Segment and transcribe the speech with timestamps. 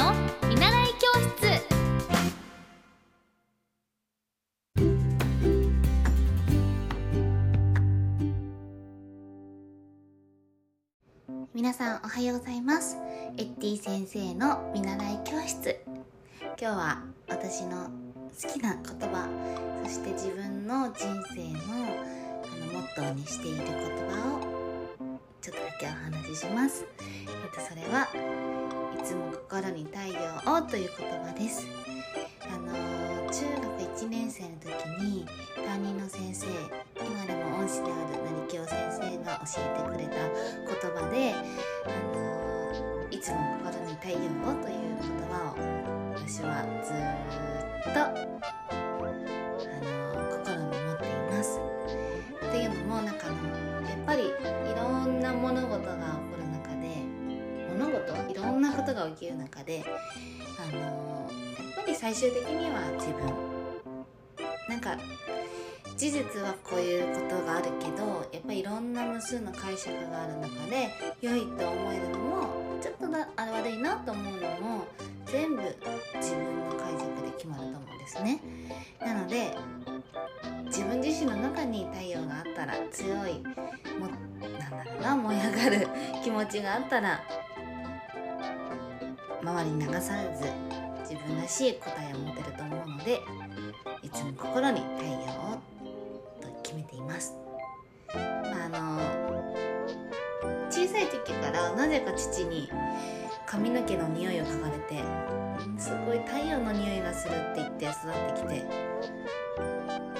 [0.00, 0.14] の
[0.48, 1.60] 見習い教室。
[11.52, 12.96] 皆さんおはようございます。
[13.36, 15.78] エッティ先生の見習い教室。
[16.40, 17.90] 今日は私の
[18.40, 19.28] 好きな言葉
[19.84, 21.04] そして自分の人
[21.34, 21.60] 生の
[22.42, 23.66] あのモットーにしている言
[24.08, 24.40] 葉を
[25.42, 26.86] ちょっとだけお話しします。
[26.98, 28.08] えっとそれは
[29.02, 31.66] つも心に太陽をという言葉です。
[32.52, 32.72] あの
[33.30, 34.70] 中学1年生の時
[35.04, 35.26] に
[35.66, 36.46] 担任の先生
[36.96, 41.34] 今でも恩師である成京先生が教えてくれた言葉で
[58.80, 59.84] ことが起きる中で
[60.58, 63.60] あのやっぱり最終的には自分。
[64.68, 64.96] なんか
[65.96, 70.88] 事実はこういうことがあるけどやっぱりいろんな無数の解釈がある中で
[71.20, 72.46] 良いと思えるのも
[72.80, 74.86] ちょっとだあれ悪いなと思うのも
[75.26, 75.62] 全部
[76.14, 78.40] 自分の解釈で決まると思うんですね。
[79.00, 79.56] なので
[80.66, 83.40] 自分自身の中に太陽があったら強い
[83.98, 84.06] も
[84.40, 85.88] なんだろうな燃え上がる
[86.22, 87.20] 気持ちがあったら
[89.42, 90.44] 周りに流されず
[91.08, 93.20] 自分らしい答えを持てると思うので
[94.02, 95.58] いつも心に太陽を
[96.40, 97.36] と決めています。
[98.14, 99.00] まあ、あの
[100.70, 102.70] 小さい時からなぜか父に
[103.46, 105.02] 髪の毛の匂いを嗅がれて
[105.78, 108.64] 「すごい太陽の匂いがする」って言って育ってきて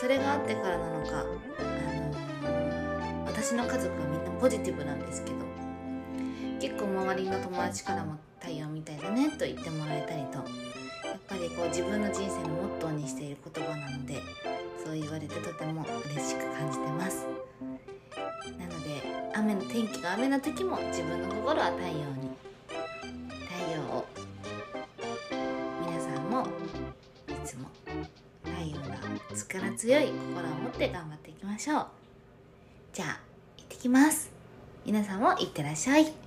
[0.00, 1.34] それがあってからなのか、あの
[3.26, 5.36] 私の家族はみんなポジティブなんですけど
[6.60, 8.18] 結構周りの友達からも
[9.38, 10.38] 「」と言ってもらえたりと
[11.08, 14.22] やっぱりこう自分の人生のモットーにしている言葉なので
[14.84, 17.26] そう言われてとても嬉しく感じてます。
[18.58, 19.02] なので
[19.34, 22.30] 雨の天気が雨の時も自分の心は太陽に
[23.48, 24.04] 太陽を
[25.80, 26.46] 皆さんも
[27.28, 27.68] いつも
[28.44, 28.98] 太陽が
[29.34, 31.86] 力強い心を持って頑張っていきましょう。
[32.92, 33.20] じゃあ
[33.56, 34.30] 行ってきます。
[34.84, 36.23] 皆さんもいってらっしゃい。